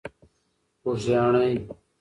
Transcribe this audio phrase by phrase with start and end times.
[0.81, 1.53] خوږیاڼۍ.